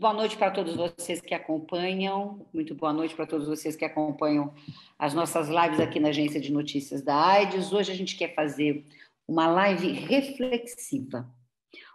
[0.00, 4.54] Boa noite para todos vocês que acompanham, muito boa noite para todos vocês que acompanham
[4.98, 7.70] as nossas lives aqui na Agência de Notícias da AIDS.
[7.70, 8.86] Hoje a gente quer fazer
[9.28, 11.30] uma live reflexiva.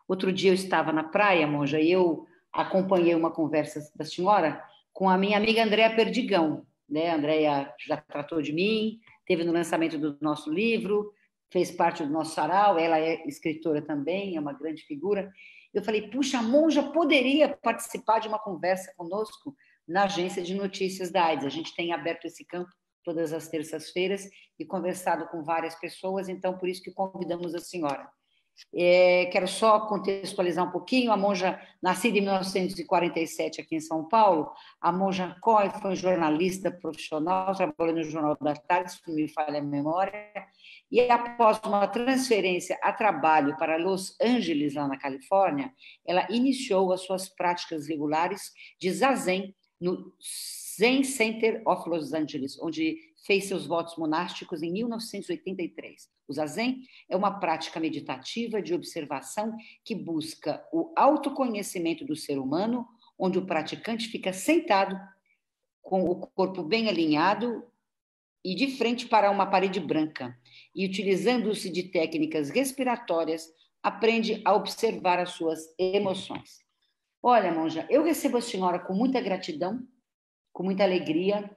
[0.07, 5.09] Outro dia eu estava na praia, Monja, e eu acompanhei uma conversa da senhora com
[5.09, 6.63] a minha amiga Andréa Perdigão.
[6.87, 7.09] Né?
[7.09, 11.11] A Andréa já tratou de mim, teve no lançamento do nosso livro,
[11.51, 15.31] fez parte do nosso sarau, ela é escritora também, é uma grande figura.
[15.73, 19.55] Eu falei, puxa, a Monja poderia participar de uma conversa conosco
[19.87, 21.45] na agência de notícias da AIDS.
[21.45, 22.69] A gente tem aberto esse campo
[23.03, 28.09] todas as terças-feiras e conversado com várias pessoas, então por isso que convidamos a senhora.
[28.73, 31.11] É, quero só contextualizar um pouquinho.
[31.11, 37.55] A monja, nascida em 1947 aqui em São Paulo, a monja Coy foi jornalista profissional,
[37.55, 40.13] trabalhou no Jornal da Tarde, se me falha a memória,
[40.91, 45.73] e após uma transferência a trabalho para Los Angeles, lá na Califórnia,
[46.05, 50.13] ela iniciou as suas práticas regulares de zazen no
[50.77, 56.09] Zen Center of Los Angeles, onde fez seus votos monásticos em 1983.
[56.27, 62.87] O zazen é uma prática meditativa de observação que busca o autoconhecimento do ser humano,
[63.17, 64.99] onde o praticante fica sentado
[65.81, 67.63] com o corpo bem alinhado
[68.43, 70.37] e de frente para uma parede branca,
[70.73, 73.47] e utilizando-se de técnicas respiratórias,
[73.81, 76.59] aprende a observar as suas emoções.
[77.23, 79.83] Olha, monja, eu recebo a senhora com muita gratidão,
[80.53, 81.49] com muita alegria,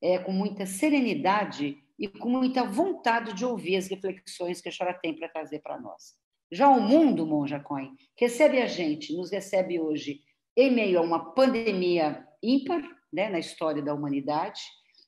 [0.00, 4.98] é, com muita serenidade e com muita vontade de ouvir as reflexões que a senhora
[5.00, 6.14] tem para trazer para nós.
[6.50, 10.20] Já o mundo, Monja Coin, recebe a gente, nos recebe hoje
[10.56, 12.82] em meio a uma pandemia ímpar
[13.12, 14.60] né, na história da humanidade,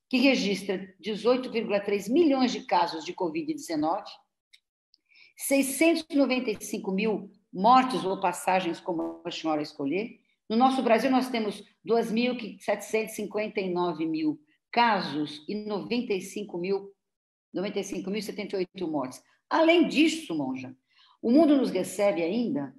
[0.09, 4.05] que registra 18,3 milhões de casos de Covid-19,
[5.37, 10.21] 695 mil mortes ou passagens, como a senhora escolher.
[10.49, 14.41] No nosso Brasil, nós temos 2.759 mil
[14.75, 16.93] casos e 95 mil,
[17.55, 19.23] 95.078 mortes.
[19.49, 20.77] Além disso, monja,
[21.23, 22.75] o mundo nos recebe ainda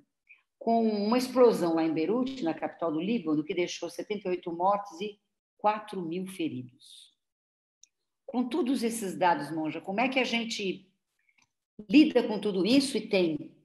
[0.60, 5.18] com uma explosão lá em Beirute, na capital do Líbano, que deixou 78 mortes e
[5.58, 7.16] 4 mil feridos.
[8.26, 10.92] Com todos esses dados, monja, como é que a gente
[11.90, 13.56] lida com tudo isso e tem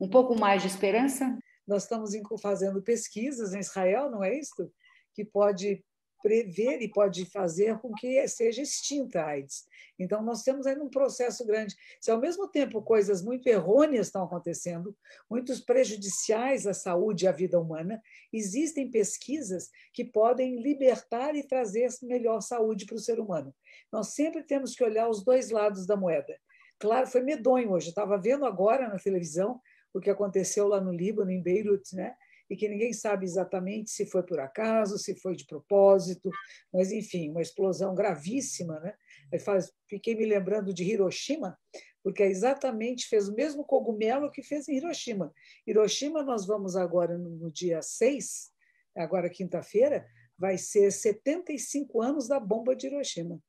[0.00, 1.38] um pouco mais de esperança?
[1.64, 2.10] Nós estamos
[2.42, 4.68] fazendo pesquisas em Israel, não é isso?
[5.14, 5.84] Que pode
[6.22, 9.66] prever e pode fazer com que seja extinta a AIDS.
[9.98, 11.76] Então, nós temos aí um processo grande.
[12.00, 14.96] Se, ao mesmo tempo, coisas muito errôneas estão acontecendo,
[15.28, 18.00] muitos prejudiciais à saúde e à vida humana,
[18.32, 23.54] existem pesquisas que podem libertar e trazer melhor saúde para o ser humano.
[23.92, 26.38] Nós sempre temos que olhar os dois lados da moeda.
[26.78, 27.88] Claro, foi medonho hoje.
[27.88, 29.60] Eu estava vendo agora na televisão
[29.92, 32.14] o que aconteceu lá no Líbano, em Beirut, né?
[32.50, 36.30] E que ninguém sabe exatamente se foi por acaso, se foi de propósito,
[36.72, 38.94] mas enfim, uma explosão gravíssima, né?
[39.40, 41.58] Faz, fiquei me lembrando de Hiroshima,
[42.02, 45.32] porque é exatamente fez o mesmo cogumelo que fez em Hiroshima.
[45.66, 48.50] Hiroshima nós vamos agora no, no dia 6,
[48.96, 50.06] agora quinta-feira,
[50.38, 53.42] vai ser 75 anos da bomba de Hiroshima.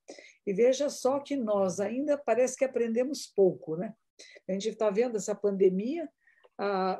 [0.45, 3.93] E veja só que nós ainda parece que aprendemos pouco, né?
[4.47, 6.09] A gente está vendo essa pandemia,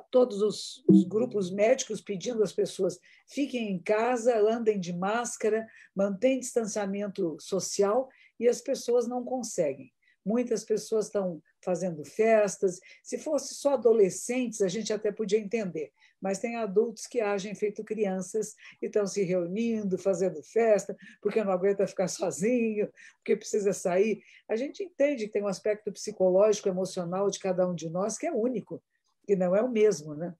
[0.10, 2.98] todos os, os, grupos médicos pedindo às pessoas
[3.28, 8.08] fiquem em casa, andem de máscara, mantenham distanciamento social
[8.40, 9.92] e as pessoas não conseguem.
[10.26, 12.80] Muitas pessoas estão fazendo festas.
[13.04, 15.92] Se fosse só adolescentes, a gente até podia entender,
[16.22, 21.52] mas tem adultos que agem feito crianças e estão se reunindo, fazendo festa, porque não
[21.52, 24.22] aguenta ficar sozinho, porque precisa sair.
[24.48, 28.28] A gente entende que tem um aspecto psicológico, emocional de cada um de nós que
[28.28, 28.82] é único
[29.30, 30.36] que não é o mesmo, né?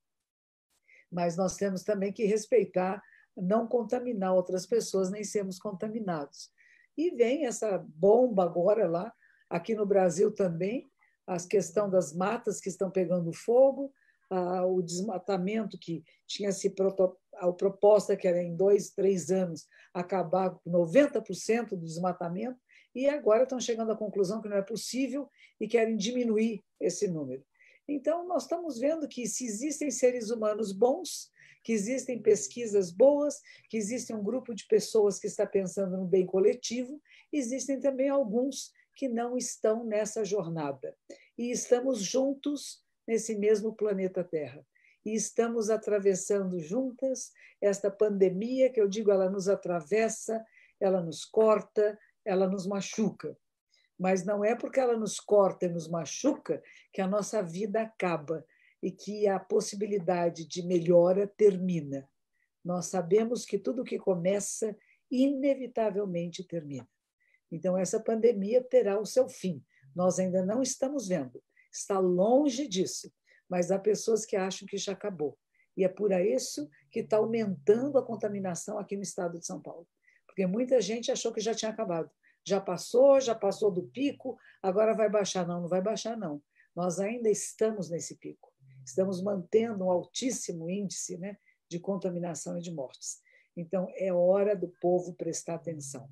[1.12, 3.00] Mas nós temos também que respeitar,
[3.38, 6.50] não contaminar outras pessoas, nem sermos contaminados.
[6.98, 9.14] E vem essa bomba agora lá,
[9.48, 10.90] aqui no Brasil também,
[11.28, 13.94] a questão das matas que estão pegando fogo,
[14.68, 16.74] o desmatamento que tinha se
[17.36, 22.60] a proposta que era em dois, três anos acabar com 90% do desmatamento,
[22.96, 25.30] e agora estão chegando à conclusão que não é possível
[25.62, 27.46] e querem diminuir esse número.
[27.90, 31.32] Então, nós estamos vendo que se existem seres humanos bons,
[31.64, 36.26] que existem pesquisas boas, que existe um grupo de pessoas que está pensando no bem
[36.26, 37.02] coletivo,
[37.34, 40.96] existem também alguns que não estão nessa jornada.
[41.36, 44.64] E estamos juntos nesse mesmo planeta Terra.
[45.04, 50.46] E estamos atravessando juntas esta pandemia, que eu digo, ela nos atravessa,
[50.80, 53.36] ela nos corta, ela nos machuca
[54.00, 56.64] mas não é porque ela nos corta e nos machuca
[56.94, 58.46] que a nossa vida acaba
[58.82, 62.10] e que a possibilidade de melhora termina.
[62.64, 64.74] Nós sabemos que tudo que começa,
[65.12, 66.88] inevitavelmente termina.
[67.52, 69.62] Então, essa pandemia terá o seu fim.
[69.94, 73.12] Nós ainda não estamos vendo, está longe disso,
[73.50, 75.38] mas há pessoas que acham que já acabou.
[75.76, 79.88] E é por isso que está aumentando a contaminação aqui no estado de São Paulo.
[80.28, 82.10] Porque muita gente achou que já tinha acabado.
[82.46, 85.48] Já passou, já passou do pico, agora vai baixar.
[85.48, 86.42] Não, não vai baixar, não.
[86.76, 88.52] Nós ainda estamos nesse pico.
[88.86, 91.38] Estamos mantendo um altíssimo índice né,
[91.70, 93.22] de contaminação e de mortes.
[93.56, 96.10] Então, é hora do povo prestar atenção.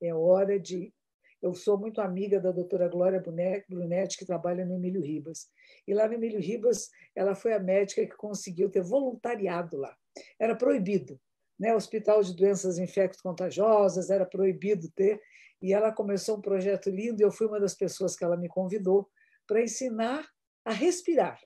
[0.00, 0.92] É hora de.
[1.40, 3.22] Eu sou muito amiga da doutora Glória
[3.68, 5.48] Brunetti, que trabalha no Emílio Ribas.
[5.86, 9.96] E lá no Emílio Ribas, ela foi a médica que conseguiu ter voluntariado lá.
[10.38, 11.20] Era proibido.
[11.58, 11.74] Né?
[11.74, 15.20] Hospital de Doenças Infecto-Contagiosas, era proibido ter.
[15.60, 18.48] E ela começou um projeto lindo, e eu fui uma das pessoas que ela me
[18.48, 19.08] convidou
[19.46, 20.26] para ensinar
[20.64, 21.40] a respirar.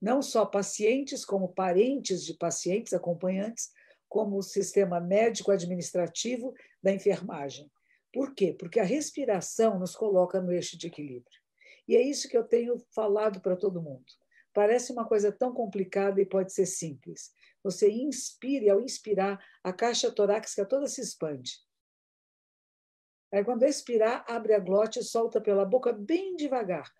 [0.00, 3.70] Não só pacientes, como parentes de pacientes, acompanhantes,
[4.08, 7.70] como o sistema médico-administrativo da enfermagem.
[8.12, 8.56] Por quê?
[8.58, 11.38] Porque a respiração nos coloca no eixo de equilíbrio.
[11.86, 14.04] E é isso que eu tenho falado para todo mundo.
[14.54, 17.30] Parece uma coisa tão complicada e pode ser simples.
[17.62, 21.58] Você inspira e, ao inspirar, a caixa torácica toda se expande.
[23.32, 26.90] Aí, quando expirar, abre a glote e solta pela boca bem devagar.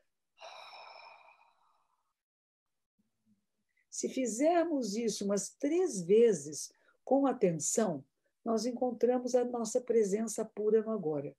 [3.91, 6.73] Se fizermos isso umas três vezes
[7.05, 8.05] com atenção,
[8.45, 11.37] nós encontramos a nossa presença pura no agora.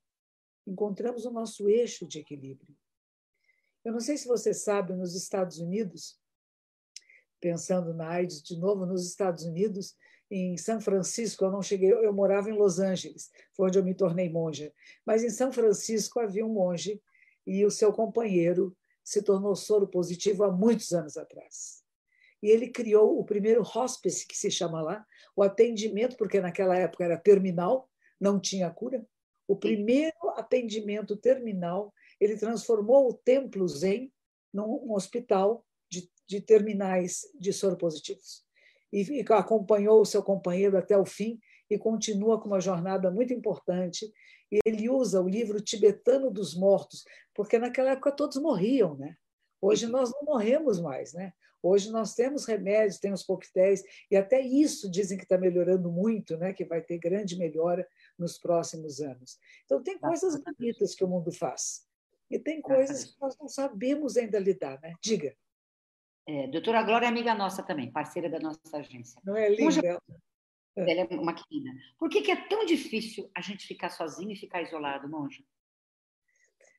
[0.66, 2.76] Encontramos o nosso eixo de equilíbrio.
[3.82, 6.19] Eu não sei se você sabe, nos Estados Unidos,
[7.40, 9.96] pensando na AIDS de novo, nos Estados Unidos,
[10.30, 13.94] em São Francisco, eu não cheguei, eu morava em Los Angeles, foi onde eu me
[13.94, 14.72] tornei monja.
[15.04, 17.02] Mas em São Francisco havia um monge
[17.46, 21.82] e o seu companheiro se tornou soro positivo há muitos anos atrás.
[22.42, 25.04] E ele criou o primeiro hospice, que se chama lá,
[25.34, 27.90] o atendimento, porque naquela época era terminal,
[28.20, 29.04] não tinha cura.
[29.48, 34.12] O primeiro atendimento terminal ele transformou o Templo Zen
[34.52, 35.64] num hospital
[36.30, 38.44] de, terminais de soropositivos.
[38.92, 43.32] E, e acompanhou o seu companheiro até o fim e continua com uma jornada muito
[43.32, 44.06] importante.
[44.50, 47.04] E ele usa o livro tibetano dos mortos,
[47.34, 49.16] porque naquela época todos morriam, né?
[49.60, 51.32] Hoje nós não morremos mais, né?
[51.62, 56.54] Hoje nós temos remédios, temos coquetéis, e até isso dizem que está melhorando muito, né?
[56.54, 57.86] que vai ter grande melhora
[58.18, 59.38] nos próximos anos.
[59.66, 61.86] Então, tem coisas bonitas que o mundo faz.
[62.30, 64.94] E tem coisas que nós não sabemos ainda lidar, né?
[65.02, 65.36] Diga.
[66.26, 69.20] É, doutora Glória é amiga nossa também, parceira da nossa agência.
[69.24, 70.00] Não é linda?
[70.76, 70.92] É.
[70.92, 71.70] Ela é uma querida.
[71.98, 75.42] Por que, que é tão difícil a gente ficar sozinho e ficar isolado, monja?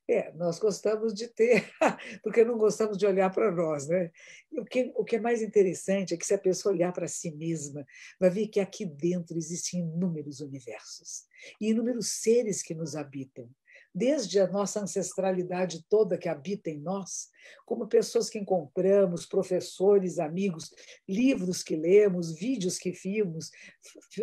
[0.10, 1.72] É, nós gostamos de ter,
[2.24, 4.12] porque não gostamos de olhar para nós, né?
[4.52, 7.32] O que, o que é mais interessante é que se a pessoa olhar para si
[7.32, 7.86] mesma,
[8.20, 11.26] vai ver que aqui dentro existem inúmeros universos
[11.62, 13.50] e inúmeros seres que nos habitam
[13.94, 17.30] desde a nossa ancestralidade toda que habita em nós,
[17.66, 20.74] como pessoas que encontramos, professores, amigos,
[21.08, 23.52] livros que lemos, vídeos que vimos,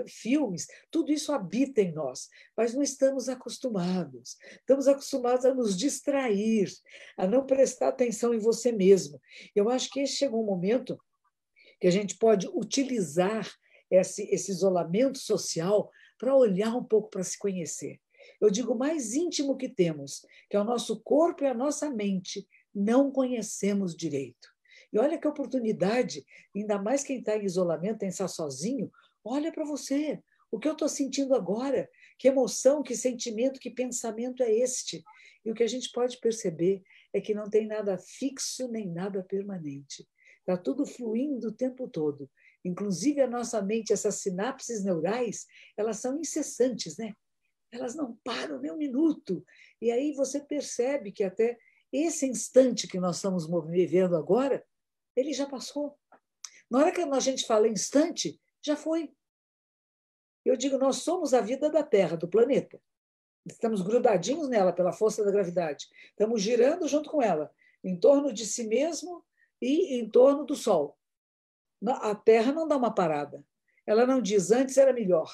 [0.07, 4.37] filmes, tudo isso habita em nós, mas não estamos acostumados.
[4.53, 6.71] Estamos acostumados a nos distrair,
[7.17, 9.21] a não prestar atenção em você mesmo.
[9.55, 10.99] Eu acho que chegou um momento
[11.81, 13.49] que a gente pode utilizar
[13.91, 18.01] esse, esse isolamento social para olhar um pouco para se conhecer
[18.41, 22.47] eu digo mais íntimo que temos, que é o nosso corpo e a nossa mente,
[22.75, 24.49] não conhecemos direito.
[24.93, 28.91] E olha que oportunidade, ainda mais quem está em isolamento, tem que estar sozinho,
[29.25, 30.23] olha para você.
[30.51, 31.91] O que eu estou sentindo agora?
[32.19, 35.05] Que emoção, que sentimento, que pensamento é este?
[35.45, 39.23] E o que a gente pode perceber é que não tem nada fixo nem nada
[39.23, 40.09] permanente.
[40.41, 42.31] Está tudo fluindo o tempo todo.
[42.65, 47.13] Inclusive a nossa mente, essas sinapses neurais, elas são incessantes, né?
[47.71, 49.45] Elas não param nem um minuto.
[49.81, 51.59] E aí você percebe que até
[51.93, 54.65] esse instante que nós estamos vivendo agora,
[55.15, 55.99] ele já passou.
[56.71, 59.13] Na hora que a gente fala instante, já foi.
[60.45, 62.81] Eu digo, nós somos a vida da Terra, do planeta.
[63.47, 65.89] Estamos grudadinhos nela pela força da gravidade.
[66.11, 67.51] Estamos girando junto com ela,
[67.83, 69.25] em torno de si mesmo
[69.61, 70.99] e em torno do Sol.
[71.87, 73.45] A Terra não dá uma parada.
[73.87, 75.33] Ela não diz antes era melhor.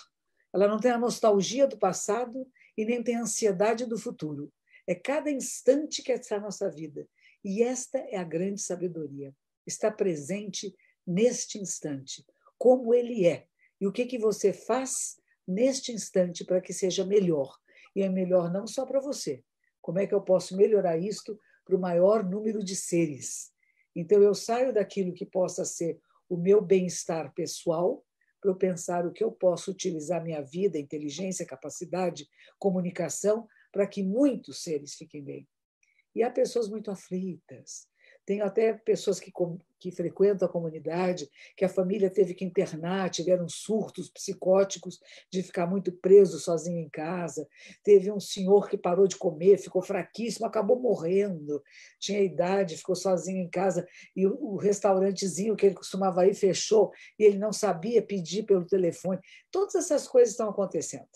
[0.55, 2.47] Ela não tem a nostalgia do passado
[2.79, 4.53] e nem tem a ansiedade do futuro.
[4.87, 7.09] É cada instante que está a nossa vida.
[7.45, 9.35] E esta é a grande sabedoria.
[9.67, 10.73] Está presente
[11.05, 12.25] neste instante,
[12.57, 13.47] como ele é.
[13.81, 17.59] E o que, que você faz neste instante para que seja melhor?
[17.97, 19.43] E é melhor não só para você.
[19.83, 23.53] Como é que eu posso melhorar isto para o maior número de seres?
[23.95, 28.04] Então, eu saio daquilo que possa ser o meu bem-estar pessoal
[28.45, 34.03] para eu pensar o que eu posso utilizar minha vida, inteligência, capacidade, comunicação, para que
[34.03, 35.49] muitos seres fiquem bem.
[36.15, 37.89] E há pessoas muito aflitas,
[38.27, 39.33] tem até pessoas que,
[39.79, 44.99] que frequentam a comunidade, que a família teve que internar, tiveram surtos psicóticos
[45.31, 47.47] de ficar muito preso sozinho em casa.
[47.83, 51.63] Teve um senhor que parou de comer, ficou fraquíssimo, acabou morrendo.
[51.99, 56.91] Tinha idade, ficou sozinho em casa e o, o restaurantezinho que ele costumava ir fechou
[57.19, 59.21] e ele não sabia pedir pelo telefone.
[59.51, 61.09] Todas essas coisas estão acontecendo.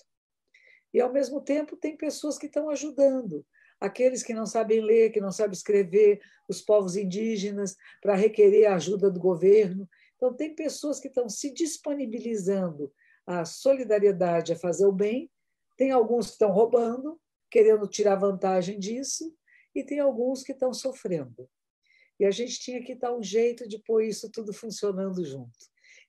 [0.93, 3.45] E, ao mesmo tempo, tem pessoas que estão ajudando
[3.81, 8.77] aqueles que não sabem ler, que não sabem escrever, os povos indígenas, para requerer a
[8.77, 9.89] ajuda do governo.
[10.17, 12.93] Então, tem pessoas que estão se disponibilizando
[13.27, 15.31] à solidariedade, a fazer o bem,
[15.77, 17.21] tem alguns que estão roubando,
[17.51, 19.33] querendo tirar vantagem disso,
[19.75, 21.49] e tem alguns que estão sofrendo.
[22.19, 25.57] E a gente tinha que dar um jeito de pôr isso tudo funcionando junto.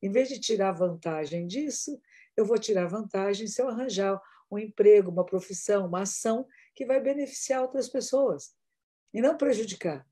[0.02, 2.02] Em vez de tirar vantagem disso,
[2.36, 6.48] eu vou tirar vantagem se eu arranjar um emprego, uma profissão, uma ação
[6.80, 8.56] que vai beneficiar outras pessoas
[9.14, 10.08] e não prejudicar.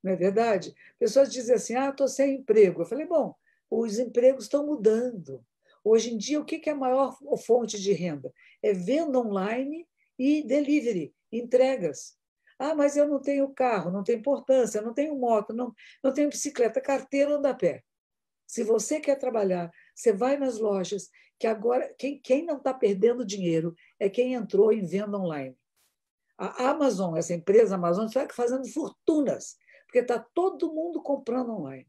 [0.00, 0.72] Não é verdade?
[1.00, 2.82] Pessoas dizem assim: ah, estou sem emprego.
[2.82, 3.34] Eu falei: bom,
[3.68, 5.44] os empregos estão mudando.
[5.82, 8.32] Hoje em dia, o que é a maior fonte de renda?
[8.62, 9.84] É venda online
[10.16, 12.16] e delivery, entregas.
[12.56, 16.28] Ah, mas eu não tenho carro, não tem importância, não tenho moto, não, não tenho
[16.28, 17.82] bicicleta, carteira anda a pé.
[18.46, 23.26] Se você quer trabalhar, você vai nas lojas, que agora quem, quem não está perdendo
[23.26, 25.56] dinheiro é quem entrou em venda online.
[26.38, 31.86] A Amazon, essa empresa Amazon, está fazendo fortunas, porque está todo mundo comprando online.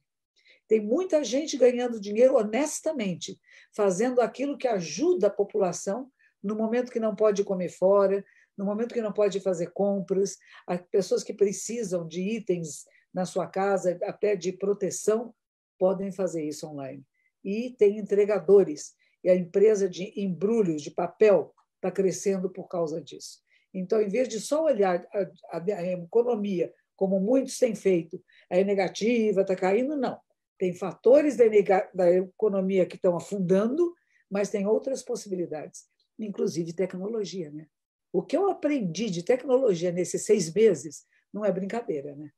[0.67, 3.39] Tem muita gente ganhando dinheiro honestamente,
[3.75, 6.11] fazendo aquilo que ajuda a população
[6.41, 8.23] no momento que não pode comer fora,
[8.57, 13.47] no momento que não pode fazer compras, as pessoas que precisam de itens na sua
[13.47, 15.33] casa, até de proteção,
[15.77, 17.03] podem fazer isso online.
[17.43, 23.39] E tem entregadores, e a empresa de embrulhos de papel está crescendo por causa disso.
[23.77, 28.63] Então, em vez de só olhar a, a, a economia, como muitos têm feito, é
[28.63, 30.19] negativa, está caindo, não.
[30.57, 31.45] Tem fatores da,
[31.93, 33.93] da economia que estão afundando,
[34.29, 35.85] mas tem outras possibilidades,
[36.17, 37.51] inclusive tecnologia.
[37.51, 37.67] Né?
[38.11, 42.15] O que eu aprendi de tecnologia nesses seis meses não é brincadeira.
[42.15, 42.31] Né?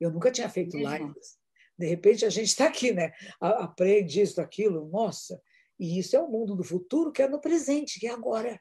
[0.00, 1.38] Eu nunca tinha feito lives.
[1.78, 3.12] De repente, a gente está aqui, né?
[3.40, 5.40] aprende isso, aquilo, nossa.
[5.78, 8.60] E isso é o mundo do futuro que é no presente, que é agora.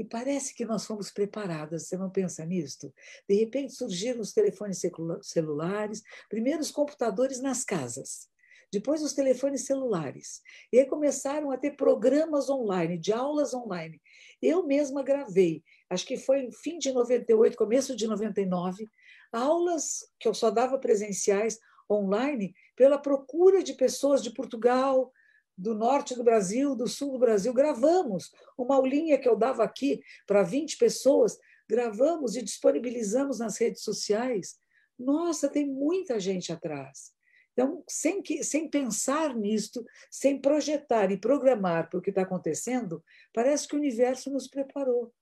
[0.00, 2.90] E parece que nós fomos preparadas, você não pensa nisto?
[3.28, 4.80] De repente surgiram os telefones
[5.20, 8.26] celulares, primeiro os computadores nas casas,
[8.72, 10.40] depois os telefones celulares.
[10.72, 14.00] E aí começaram a ter programas online, de aulas online.
[14.40, 18.88] Eu mesma gravei, acho que foi fim de 98, começo de 99,
[19.30, 21.58] aulas que eu só dava presenciais
[21.90, 25.12] online pela procura de pessoas de Portugal,
[25.60, 30.00] do norte do Brasil, do sul do Brasil, gravamos uma aulinha que eu dava aqui
[30.26, 31.38] para 20 pessoas,
[31.68, 34.58] gravamos e disponibilizamos nas redes sociais.
[34.98, 37.12] Nossa, tem muita gente atrás.
[37.52, 43.04] Então, sem, que, sem pensar nisto, sem projetar e programar para o que está acontecendo,
[43.34, 45.12] parece que o universo nos preparou.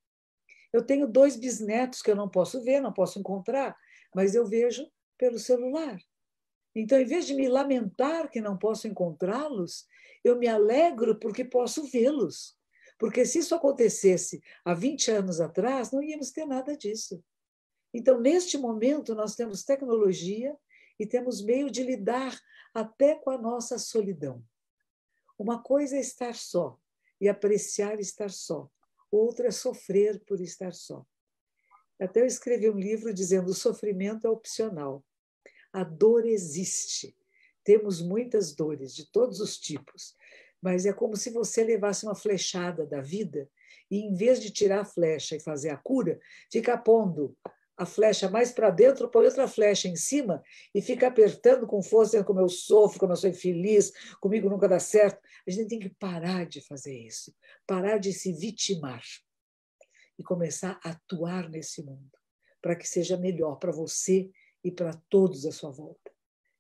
[0.73, 3.76] Eu tenho dois bisnetos que eu não posso ver, não posso encontrar,
[4.14, 5.99] mas eu vejo pelo celular.
[6.81, 9.85] Então, em vez de me lamentar que não posso encontrá-los,
[10.23, 12.57] eu me alegro porque posso vê-los.
[12.97, 17.21] Porque se isso acontecesse há 20 anos atrás, não íamos ter nada disso.
[17.93, 20.57] Então, neste momento, nós temos tecnologia
[21.01, 22.39] e temos meio de lidar
[22.73, 24.45] até com a nossa solidão.
[25.37, 26.79] Uma coisa é estar só
[27.21, 28.71] e apreciar estar só,
[29.11, 31.05] outra é sofrer por estar só.
[32.01, 35.05] Até eu escrevi um livro dizendo: o sofrimento é opcional.
[35.79, 37.17] A dor existe.
[37.63, 40.17] Temos muitas dores de todos os tipos,
[40.61, 43.49] mas é como se você levasse uma flechada da vida
[43.89, 46.19] e, em vez de tirar a flecha e fazer a cura,
[46.51, 47.37] fica pondo
[47.77, 50.43] a flecha mais para dentro, põe outra flecha em cima
[50.75, 54.81] e fica apertando com força, como eu sofro, como eu sou infeliz, comigo nunca dá
[54.81, 55.23] certo.
[55.47, 57.33] A gente tem que parar de fazer isso,
[57.65, 59.05] parar de se vitimar
[60.19, 62.19] e começar a atuar nesse mundo,
[62.61, 64.29] para que seja melhor para você
[64.69, 66.13] e para todos à sua volta.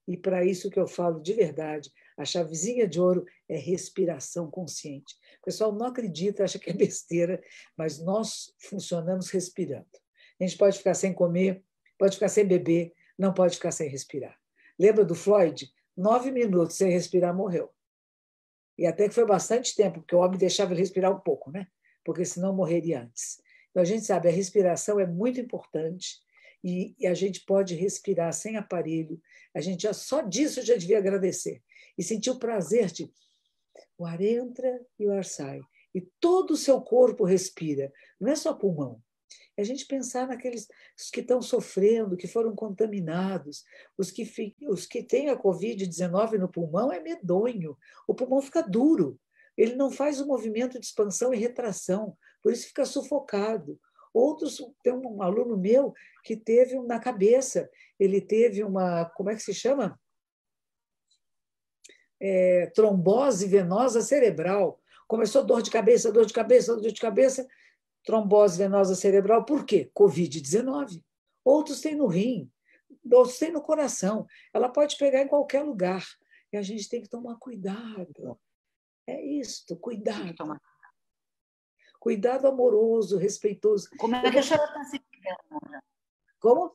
[0.06, 5.14] E para isso que eu falo de verdade, a chavezinha de ouro é respiração consciente.
[5.42, 7.38] O pessoal não acredita, acha que é besteira,
[7.76, 9.86] mas nós funcionamos respirando.
[10.40, 11.62] A gente pode ficar sem comer,
[11.98, 14.38] pode ficar sem beber, não pode ficar sem respirar.
[14.78, 15.70] Lembra do Floyd?
[15.94, 17.70] Nove minutos sem respirar, morreu.
[18.78, 21.66] E até que foi bastante tempo, porque o homem deixava ele respirar um pouco, né?
[22.02, 23.38] Porque senão morreria antes.
[23.70, 26.26] Então a gente sabe, a respiração é muito importante
[26.62, 29.20] e, e a gente pode respirar sem aparelho.
[29.54, 31.62] A gente já só disso já devia agradecer
[31.96, 33.10] e sentir o prazer de
[33.96, 35.60] O ar entra e o ar sai.
[35.94, 37.92] E todo o seu corpo respira.
[38.20, 39.02] Não é só pulmão.
[39.56, 40.68] É a gente pensar naqueles
[41.12, 43.64] que estão sofrendo, que foram contaminados,
[43.96, 47.76] os que, os que têm a Covid-19 no pulmão, é medonho.
[48.06, 49.18] O pulmão fica duro.
[49.56, 53.78] Ele não faz o movimento de expansão e retração, por isso fica sufocado.
[54.12, 55.92] Outros, tem um aluno meu
[56.24, 59.98] que teve na cabeça, ele teve uma, como é que se chama?
[62.20, 64.80] É, trombose venosa cerebral.
[65.06, 67.46] Começou dor de cabeça, dor de cabeça, dor de cabeça,
[68.04, 69.44] trombose venosa cerebral.
[69.44, 69.90] Por quê?
[69.94, 71.02] Covid-19.
[71.44, 72.50] Outros têm no rim,
[73.10, 74.26] outros têm no coração.
[74.52, 76.04] Ela pode pegar em qualquer lugar.
[76.52, 78.38] E a gente tem que tomar cuidado.
[79.06, 80.60] É isto, cuidado.
[82.08, 83.86] Cuidado amoroso, respeitoso.
[83.98, 85.82] Como é que a senhora está se cuidando?
[86.40, 86.74] Como?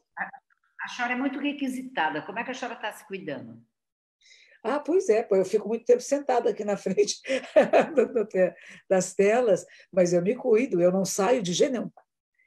[0.80, 2.22] A senhora é muito requisitada.
[2.22, 3.60] Como é que a senhora está se cuidando?
[4.63, 7.20] Ah, pois é, eu fico muito tempo sentada aqui na frente
[8.88, 11.92] das telas, mas eu me cuido, eu não saio de jeito nenhum.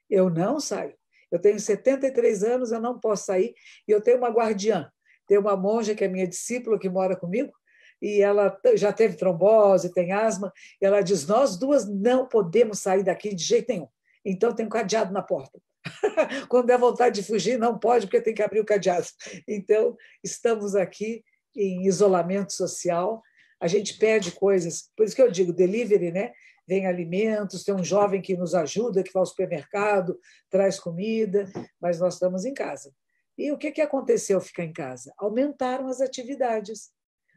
[0.09, 0.97] Eu não saio.
[1.28, 3.52] Eu tenho 73 anos, eu não posso sair,
[3.88, 4.88] e eu tenho uma guardiã.
[5.26, 7.52] Tem uma monja que é minha discípula, que mora comigo,
[8.00, 13.03] e ela já teve trombose, tem asma, e ela diz: Nós duas não podemos sair
[13.03, 13.88] daqui de jeito nenhum.
[14.25, 15.61] Então tem um cadeado na porta.
[16.49, 19.07] Quando der vontade de fugir, não pode, porque tem que abrir o cadeado.
[19.47, 21.23] Então, estamos aqui
[21.55, 23.23] em isolamento social,
[23.61, 26.33] a gente pede coisas, por isso que eu digo delivery, né?
[26.69, 30.19] Vem alimentos, tem um jovem que nos ajuda, que vai ao supermercado,
[30.50, 31.49] traz comida,
[31.80, 32.93] mas nós estamos em casa.
[33.39, 35.13] E o que, que aconteceu ficar em casa?
[35.17, 36.91] Aumentaram as atividades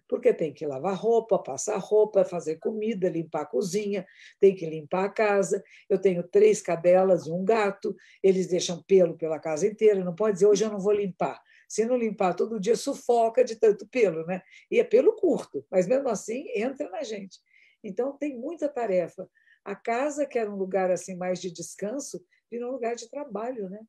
[0.09, 4.05] porque tem que lavar roupa, passar roupa, fazer comida, limpar a cozinha,
[4.39, 5.63] tem que limpar a casa.
[5.87, 10.33] Eu tenho três cadelas e um gato, eles deixam pelo pela casa inteira, não pode
[10.33, 11.39] dizer hoje eu não vou limpar.
[11.69, 14.41] Se não limpar todo dia, sufoca de tanto pelo, né?
[14.71, 17.37] E é pelo curto, mas mesmo assim entra na gente.
[17.83, 19.29] Então tem muita tarefa.
[19.63, 22.19] A casa, que era um lugar assim mais de descanso,
[22.49, 23.79] vira um lugar de trabalho, né?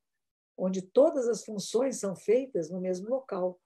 [0.55, 3.59] Onde todas as funções são feitas no mesmo local.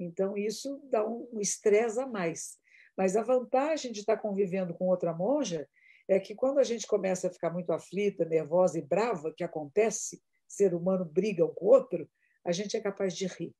[0.00, 2.58] Então, isso dá um estresse a mais.
[2.96, 5.68] Mas a vantagem de estar convivendo com outra monja
[6.08, 10.20] é que quando a gente começa a ficar muito aflita, nervosa e brava, que acontece,
[10.48, 12.08] ser humano briga um com o outro,
[12.44, 13.54] a gente é capaz de rir.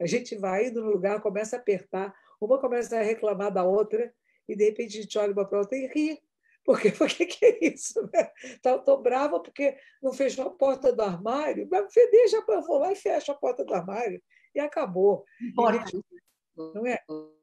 [0.00, 4.14] A gente vai indo no lugar, começa a apertar, uma começa a reclamar da outra,
[4.48, 6.18] e de repente a gente olha uma para outra e ri.
[6.64, 6.90] Por quê?
[6.96, 8.00] Por que, é isso?
[8.12, 8.30] Né?
[9.02, 11.66] brava porque não fechou a porta do armário.
[11.70, 14.22] Mas deixa, eu vou lá e fecha a porta do armário
[14.54, 15.24] e acabou.
[15.40, 15.90] Importa.
[16.56, 17.02] Não é?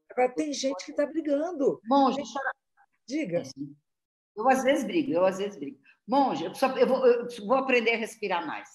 [0.10, 1.80] Agora, tem gente que está brigando.
[1.86, 2.22] Monge,
[3.08, 3.44] diga.
[4.36, 5.80] Eu às vezes brigo, eu às vezes brigo.
[6.08, 8.70] Monge, eu, só, eu, vou, eu vou aprender a respirar mais.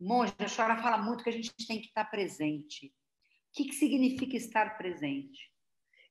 [0.00, 2.86] Monge, a senhora fala muito que a gente tem que estar presente.
[2.86, 5.52] O que, que significa estar presente?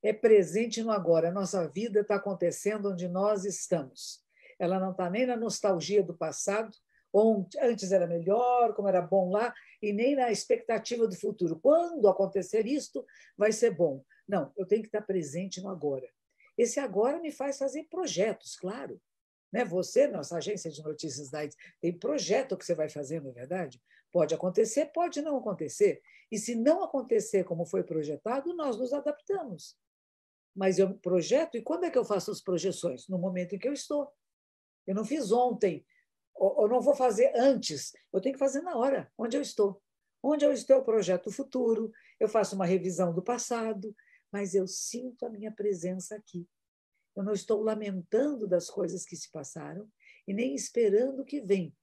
[0.03, 1.29] É presente no agora.
[1.29, 4.23] A nossa vida está acontecendo onde nós estamos.
[4.59, 6.71] Ela não está nem na nostalgia do passado,
[7.13, 11.59] onde antes era melhor, como era bom lá, e nem na expectativa do futuro.
[11.59, 13.05] Quando acontecer isto,
[13.37, 14.03] vai ser bom.
[14.27, 16.09] Não, eu tenho que estar presente no agora.
[16.57, 19.01] Esse agora me faz fazer projetos, claro.
[19.51, 19.65] Né?
[19.65, 23.33] Você, nossa agência de notícias da AIDS, tem projeto que você vai fazer, não é
[23.33, 23.81] verdade?
[24.11, 26.01] Pode acontecer, pode não acontecer.
[26.31, 29.77] E se não acontecer como foi projetado, nós nos adaptamos.
[30.55, 33.07] Mas eu projeto, e quando é que eu faço as projeções?
[33.07, 34.11] No momento em que eu estou.
[34.85, 35.85] Eu não fiz ontem,
[36.41, 39.81] ou, não vou fazer antes, eu tenho que fazer na hora, onde eu estou.
[40.23, 43.95] Onde eu estou, eu projeto o futuro, eu faço uma revisão do passado,
[44.31, 46.47] mas eu sinto a minha presença aqui.
[47.15, 49.87] Eu não estou lamentando das coisas que se passaram
[50.27, 51.75] e nem esperando o que vem.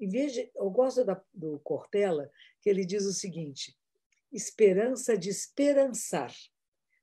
[0.00, 2.30] Em vez de, eu gosto da, do Cortella,
[2.62, 3.76] que ele diz o seguinte:
[4.32, 6.32] esperança de esperançar.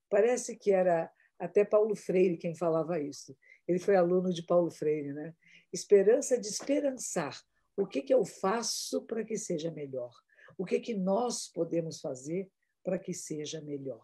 [0.09, 3.37] Parece que era até Paulo Freire quem falava isso.
[3.67, 5.35] Ele foi aluno de Paulo Freire, né?
[5.71, 7.39] Esperança de esperançar.
[7.77, 10.13] O que, que eu faço para que seja melhor?
[10.57, 12.49] O que, que nós podemos fazer
[12.83, 14.03] para que seja melhor?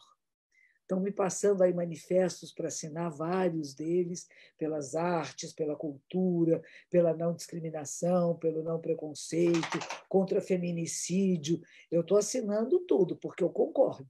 [0.81, 7.33] Estão me passando aí manifestos para assinar vários deles, pelas artes, pela cultura, pela não
[7.33, 11.61] discriminação, pelo não preconceito, contra feminicídio.
[11.89, 14.09] Eu estou assinando tudo, porque eu concordo.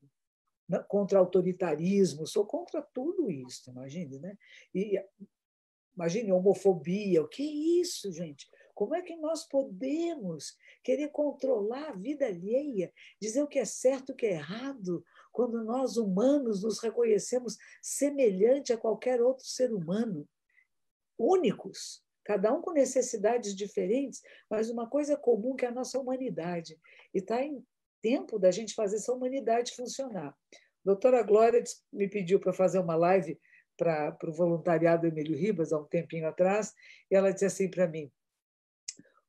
[0.88, 4.36] Contra autoritarismo, sou contra tudo isso, imagine, né?
[4.74, 5.00] E
[5.96, 7.22] Imagine homofobia.
[7.22, 8.48] O que é isso, gente?
[8.74, 14.12] Como é que nós podemos querer controlar a vida alheia, dizer o que é certo
[14.12, 20.28] o que é errado, quando nós humanos nos reconhecemos semelhante a qualquer outro ser humano?
[21.18, 26.80] Únicos, cada um com necessidades diferentes, mas uma coisa comum que é a nossa humanidade.
[27.14, 27.64] E está em
[28.02, 30.30] tempo da gente fazer essa humanidade funcionar.
[30.30, 30.36] A
[30.84, 33.40] doutora Glória me pediu para fazer uma live
[33.82, 36.72] para o voluntariado Emílio Ribas, há um tempinho atrás,
[37.10, 38.12] e ela disse assim para mim: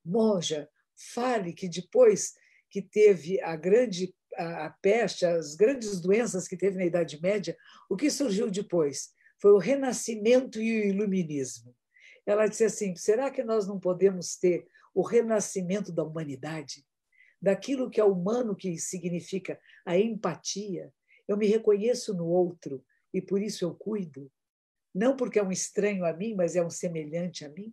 [0.04, 0.68] Monja,
[1.14, 2.34] fale que depois
[2.70, 7.56] que teve a grande a, a peste, as grandes doenças que teve na Idade Média,
[7.88, 9.14] o que surgiu depois?
[9.40, 11.74] Foi o Renascimento e o Iluminismo.
[12.26, 16.84] Ela disse assim: será que nós não podemos ter o renascimento da humanidade?
[17.40, 20.92] Daquilo que é humano, que significa a empatia.
[21.26, 24.30] Eu me reconheço no outro e por isso eu cuido.
[24.94, 27.72] Não porque é um estranho a mim, mas é um semelhante a mim.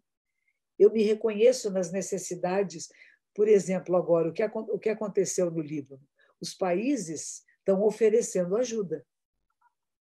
[0.78, 2.90] Eu me reconheço nas necessidades.
[3.34, 6.02] Por exemplo, agora, o que, o que aconteceu no Líbano?
[6.40, 9.06] Os países estão oferecendo ajuda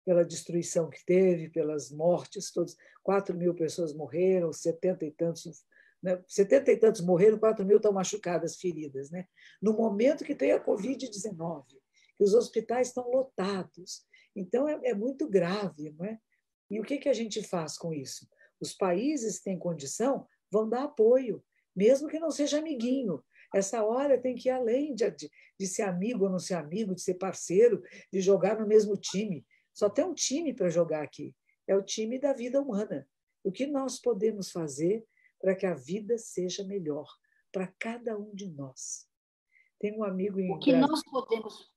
[0.05, 5.65] pela destruição que teve, pelas mortes, todos 4 mil pessoas morreram, 70 e tantos,
[6.03, 6.23] né?
[6.29, 9.11] 70 e tantos morreram, 4 mil estão machucadas, feridas.
[9.11, 9.27] Né?
[9.63, 11.65] No momento que tem a Covid-19,
[12.17, 14.05] que os hospitais estão lotados.
[14.37, 15.95] Então, é, é muito grave.
[15.97, 16.19] Não é?
[16.71, 18.29] E o que, que a gente faz com isso?
[18.61, 23.23] Os países que têm condição vão dar apoio, mesmo que não seja amiguinho.
[23.55, 26.95] Essa hora tem que ir além de, de, de ser amigo ou não ser amigo,
[26.95, 29.45] de ser parceiro, de jogar no mesmo time.
[29.73, 31.35] Só tem um time para jogar aqui.
[31.67, 33.09] É o time da vida humana.
[33.43, 35.05] O que nós podemos fazer
[35.41, 37.07] para que a vida seja melhor
[37.53, 39.09] para cada um de nós?
[39.79, 40.89] Tem um amigo em O que Brasil...
[40.89, 41.71] nós podemos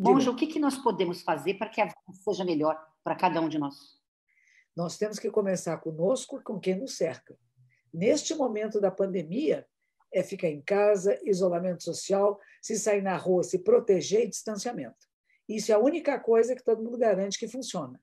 [0.00, 3.38] Monja, o que, que nós podemos fazer para que a vida seja melhor para cada
[3.38, 4.00] um de nós?
[4.74, 7.36] Nós temos que começar conosco e com quem nos cerca.
[7.92, 9.66] Neste momento da pandemia,
[10.10, 15.06] é ficar em casa, isolamento social, se sair na rua, se proteger e distanciamento.
[15.46, 18.00] Isso é a única coisa que todo mundo garante que funciona.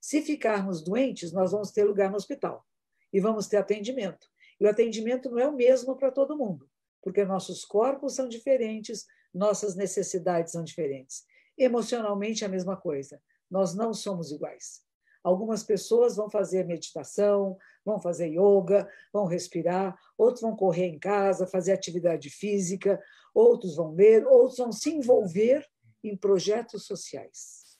[0.00, 2.64] Se ficarmos doentes, nós vamos ter lugar no hospital
[3.12, 4.28] e vamos ter atendimento.
[4.60, 6.70] E o atendimento não é o mesmo para todo mundo,
[7.02, 11.24] porque nossos corpos são diferentes, nossas necessidades são diferentes.
[11.60, 13.20] Emocionalmente, é a mesma coisa.
[13.50, 14.80] Nós não somos iguais.
[15.22, 21.46] Algumas pessoas vão fazer meditação, vão fazer yoga, vão respirar, outros vão correr em casa,
[21.46, 22.98] fazer atividade física,
[23.34, 25.68] outros vão ler, outros vão se envolver
[26.02, 27.78] em projetos sociais.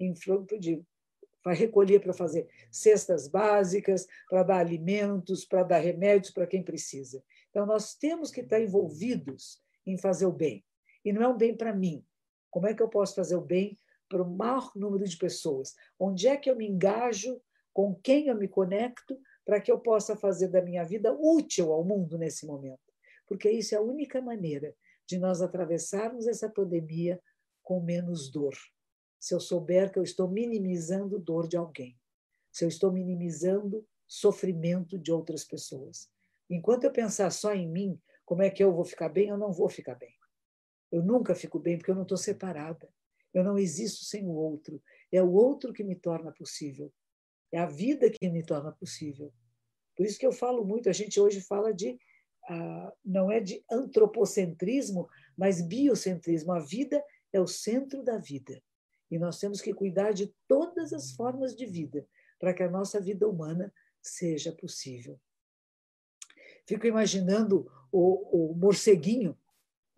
[0.00, 0.12] Em,
[0.58, 0.82] de,
[1.44, 7.22] vai recolher para fazer cestas básicas, para dar alimentos, para dar remédios para quem precisa.
[7.50, 10.64] Então, nós temos que estar envolvidos em fazer o bem.
[11.04, 12.04] E não é um bem para mim.
[12.50, 15.74] Como é que eu posso fazer o bem para o maior número de pessoas?
[15.98, 17.40] Onde é que eu me engajo?
[17.72, 19.20] Com quem eu me conecto?
[19.44, 22.92] Para que eu possa fazer da minha vida útil ao mundo nesse momento.
[23.26, 24.74] Porque isso é a única maneira
[25.06, 27.20] de nós atravessarmos essa pandemia
[27.62, 28.54] com menos dor.
[29.18, 31.98] Se eu souber que eu estou minimizando dor de alguém,
[32.50, 36.08] se eu estou minimizando sofrimento de outras pessoas.
[36.48, 39.52] Enquanto eu pensar só em mim, como é que eu vou ficar bem, eu não
[39.52, 40.17] vou ficar bem.
[40.90, 42.88] Eu nunca fico bem porque eu não estou separada.
[43.32, 44.82] Eu não existo sem o outro.
[45.12, 46.92] É o outro que me torna possível.
[47.52, 49.32] É a vida que me torna possível.
[49.96, 51.98] Por isso que eu falo muito, a gente hoje fala de,
[52.48, 56.52] ah, não é de antropocentrismo, mas biocentrismo.
[56.52, 58.62] A vida é o centro da vida.
[59.10, 62.06] E nós temos que cuidar de todas as formas de vida
[62.38, 65.18] para que a nossa vida humana seja possível.
[66.66, 69.36] Fico imaginando o, o morceguinho.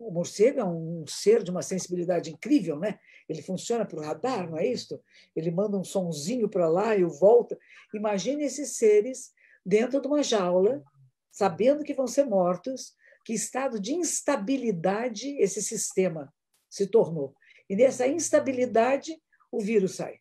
[0.01, 2.99] O morcego é um ser de uma sensibilidade incrível, né?
[3.29, 4.99] Ele funciona o radar, não é isso?
[5.35, 7.57] Ele manda um sonzinho para lá e volta.
[7.93, 9.31] Imagine esses seres
[9.63, 10.83] dentro de uma jaula,
[11.31, 16.33] sabendo que vão ser mortos, que estado de instabilidade esse sistema
[16.67, 17.35] se tornou.
[17.69, 19.15] E nessa instabilidade,
[19.51, 20.19] o vírus sai.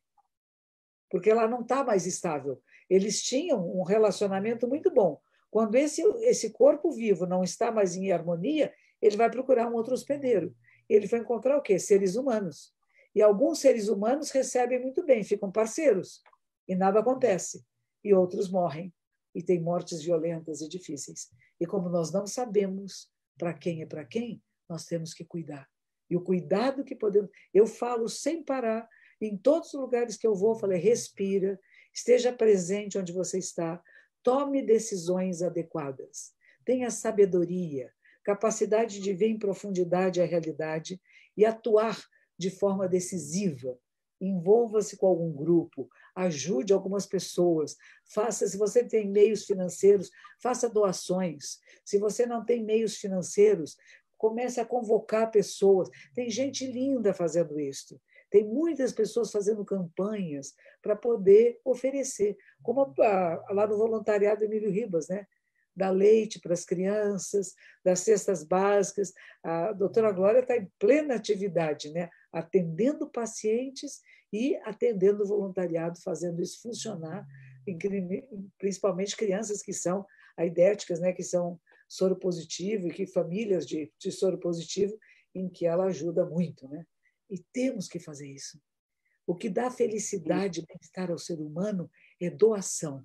[1.11, 2.63] Porque ela não está mais estável.
[2.89, 5.19] Eles tinham um relacionamento muito bom.
[5.51, 9.95] Quando esse, esse corpo vivo não está mais em harmonia, ele vai procurar um outro
[9.95, 10.55] hospedeiro.
[10.89, 11.79] Ele vai encontrar o quê?
[11.79, 12.75] Seres humanos.
[13.15, 16.23] E alguns seres humanos recebem muito bem, ficam parceiros,
[16.69, 17.65] e nada acontece.
[18.05, 18.93] E outros morrem,
[19.35, 21.29] e têm mortes violentas e difíceis.
[21.61, 25.69] E como nós não sabemos para quem é para quem, nós temos que cuidar
[26.11, 27.31] e o cuidado que podemos.
[27.55, 28.87] Eu falo sem parar,
[29.21, 31.59] em todos os lugares que eu vou, eu falei: respira,
[31.95, 33.81] esteja presente onde você está,
[34.23, 36.33] tome decisões adequadas,
[36.65, 37.93] tenha sabedoria,
[38.25, 41.01] capacidade de ver em profundidade a realidade
[41.37, 41.99] e atuar
[42.39, 43.79] de forma decisiva.
[44.21, 47.77] Envolva-se com algum grupo, ajude algumas pessoas,
[48.13, 50.11] faça, se você tem meios financeiros,
[50.43, 51.59] faça doações.
[51.85, 53.77] Se você não tem meios financeiros,
[54.19, 55.89] comece a convocar pessoas.
[56.15, 57.99] Tem gente linda fazendo isso.
[58.31, 65.09] Tem muitas pessoas fazendo campanhas para poder oferecer, como a, lá no voluntariado Emílio Ribas,
[65.09, 65.27] né?
[65.81, 69.15] Dá leite para as crianças, das cestas básicas.
[69.43, 72.11] A doutora Glória está em plena atividade, né?
[72.31, 77.27] atendendo pacientes e atendendo voluntariado, fazendo isso funcionar,
[78.59, 80.05] principalmente crianças que são
[80.37, 84.95] aidéticas, né, que são soro positivo e que famílias de, de soro positivo
[85.35, 86.85] em que ela ajuda muito, né?
[87.31, 88.61] E temos que fazer isso.
[89.27, 91.91] O que dá felicidade e bem-estar ao ser humano
[92.21, 93.03] é doação,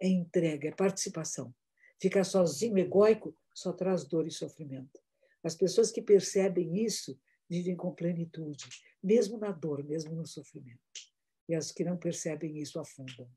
[0.00, 1.54] é entrega, é participação.
[2.00, 5.00] Ficar sozinho, egóico, só traz dor e sofrimento.
[5.42, 8.64] As pessoas que percebem isso vivem com plenitude,
[9.02, 10.80] mesmo na dor, mesmo no sofrimento.
[11.48, 13.30] E as que não percebem isso afundam.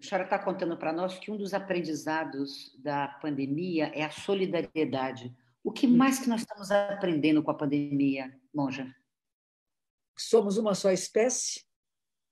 [0.00, 5.34] A senhora está contando para nós que um dos aprendizados da pandemia é a solidariedade.
[5.62, 8.94] O que mais que nós estamos aprendendo com a pandemia, Monja?
[10.16, 11.64] Somos uma só espécie,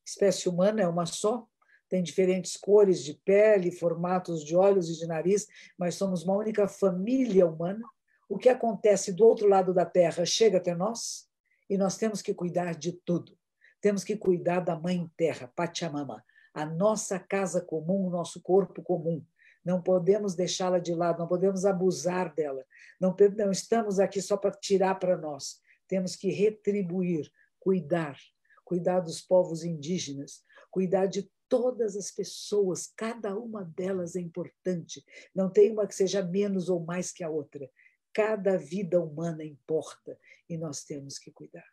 [0.07, 1.49] espécie humana é uma só,
[1.93, 6.67] tem diferentes cores de pele, formatos de olhos e de nariz, mas somos uma única
[6.67, 7.85] família humana.
[8.31, 11.29] O que acontece do outro lado da Terra chega até nós
[11.69, 13.37] e nós temos que cuidar de tudo.
[13.79, 16.25] Temos que cuidar da Mãe Terra, Pachamama,
[16.55, 19.23] a nossa casa comum, o nosso corpo comum.
[19.63, 22.65] Não podemos deixá-la de lado, não podemos abusar dela.
[22.99, 25.61] Não, não estamos aqui só para tirar para nós.
[25.87, 28.17] Temos que retribuir, cuidar,
[28.65, 35.05] cuidar dos povos indígenas, cuidar de todas as pessoas, cada uma delas é importante.
[35.35, 37.71] Não tem uma que seja menos ou mais que a outra.
[38.11, 41.69] Cada vida humana importa e nós temos que cuidar.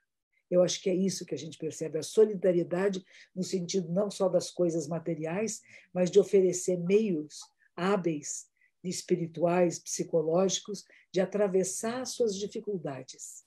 [0.51, 3.01] Eu acho que é isso que a gente percebe, a solidariedade
[3.33, 5.61] no sentido não só das coisas materiais,
[5.93, 7.39] mas de oferecer meios
[7.73, 8.49] hábeis,
[8.83, 13.45] espirituais, psicológicos, de atravessar suas dificuldades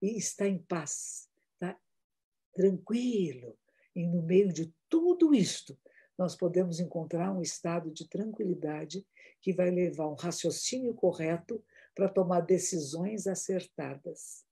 [0.00, 1.76] e estar em paz, tá?
[2.54, 3.58] tranquilo,
[3.94, 5.78] e no meio de tudo isto,
[6.16, 9.06] nós podemos encontrar um estado de tranquilidade
[9.40, 11.62] que vai levar um raciocínio correto
[11.94, 14.44] para tomar decisões acertadas.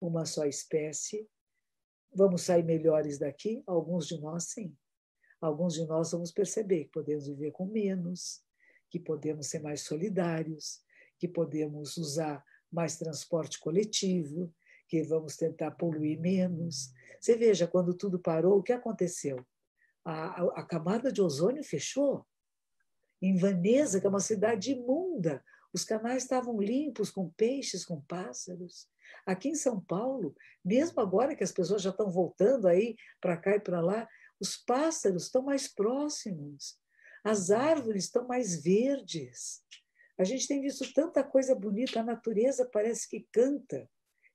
[0.00, 1.28] Uma só espécie.
[2.14, 3.62] Vamos sair melhores daqui?
[3.66, 4.76] Alguns de nós, sim.
[5.40, 8.42] Alguns de nós vamos perceber que podemos viver com menos,
[8.90, 10.82] que podemos ser mais solidários,
[11.18, 14.52] que podemos usar mais transporte coletivo,
[14.88, 16.92] que vamos tentar poluir menos.
[17.20, 19.44] Você veja, quando tudo parou, o que aconteceu?
[20.04, 22.26] A, a, a camada de ozônio fechou.
[23.20, 25.42] Em Veneza, que é uma cidade imunda,
[25.72, 28.88] os canais estavam limpos com peixes, com pássaros.
[29.24, 33.56] Aqui em São Paulo, mesmo agora que as pessoas já estão voltando aí para cá
[33.56, 34.08] e para lá,
[34.40, 36.76] os pássaros estão mais próximos,
[37.24, 39.62] as árvores estão mais verdes.
[40.18, 43.88] A gente tem visto tanta coisa bonita, a natureza parece que canta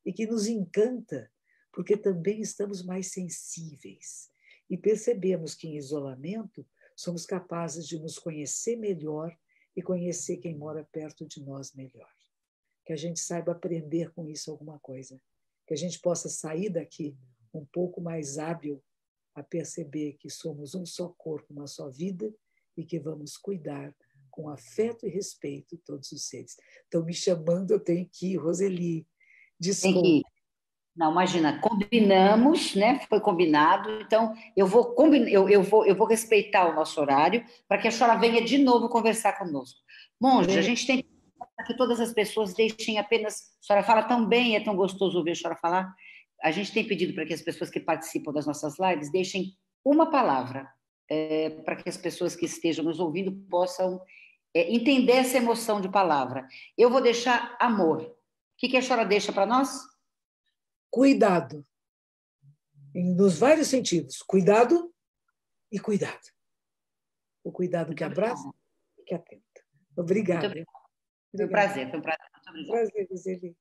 [0.07, 1.29] e que nos encanta,
[1.73, 4.31] porque também estamos mais sensíveis
[4.69, 6.65] e percebemos que em isolamento
[6.95, 9.37] somos capazes de nos conhecer melhor
[9.75, 12.09] e conhecer quem mora perto de nós melhor.
[12.85, 15.21] Que a gente saiba aprender com isso alguma coisa,
[15.67, 17.17] que a gente possa sair daqui
[17.53, 18.81] um pouco mais hábil
[19.35, 22.33] a perceber que somos um só corpo, uma só vida
[22.77, 23.93] e que vamos cuidar
[24.31, 26.55] com afeto e respeito todos os seres.
[26.83, 29.05] Estão me chamando, eu tenho que ir, Roseli.
[29.59, 30.01] Desculpa.
[30.01, 30.37] Tem que...
[30.95, 32.99] Não, imagina, combinamos, né?
[33.07, 35.29] Foi combinado, então eu vou, combin...
[35.29, 38.57] eu, eu vou, eu vou respeitar o nosso horário para que a senhora venha de
[38.57, 39.79] novo conversar conosco.
[40.19, 41.05] Monge, a gente tem
[41.65, 43.55] que todas as pessoas deixem apenas.
[43.61, 45.93] A senhora fala tão bem, é tão gostoso ouvir a senhora falar.
[46.43, 50.09] A gente tem pedido para que as pessoas que participam das nossas lives deixem uma
[50.09, 50.67] palavra
[51.09, 53.99] é, para que as pessoas que estejam nos ouvindo possam
[54.53, 56.47] é, entender essa emoção de palavra.
[56.77, 58.16] Eu vou deixar amor.
[58.57, 59.69] O que, que a senhora deixa para nós?
[60.89, 61.63] Cuidado.
[62.91, 64.23] Nos vários sentidos.
[64.23, 64.91] Cuidado
[65.71, 66.27] e cuidado.
[67.43, 68.49] O cuidado que abraça
[68.97, 69.43] e que atenta.
[69.95, 70.49] Obrigada.
[70.49, 72.25] Foi um prazer, foi um prazer.
[72.33, 72.91] Muito obrigada.
[72.91, 73.57] Prazer, Gisele.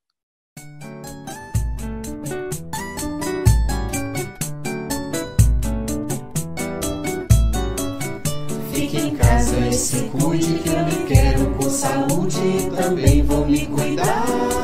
[8.72, 13.46] Fique em casa e se cuide que eu me quero com saúde e também vou
[13.46, 14.55] me cuidar.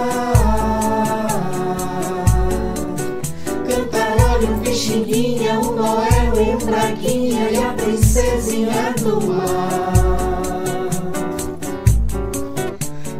[8.52, 9.92] Princesinha do mar.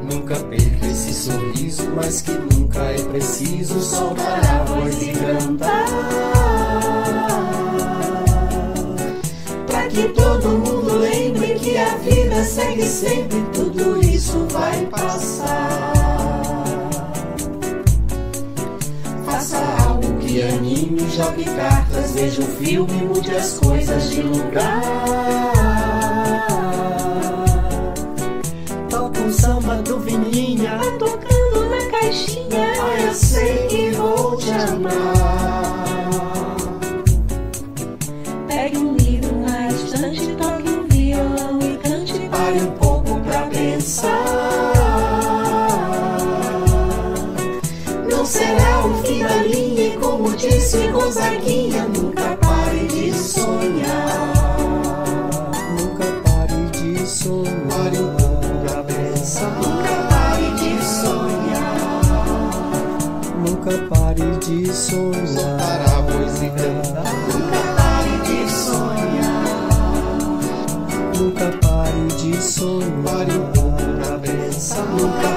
[0.02, 5.86] Nunca perca esse sorriso, mas que nunca é preciso soltar a voz e cantar.
[9.66, 15.92] Pra que todo mundo lembre que a vida segue sempre, tudo isso vai passar.
[20.32, 25.21] Se anime, jogue cartas, veja um filme, mude as coisas de lugar.
[34.82, 35.21] tonight.
[75.02, 75.31] Nunca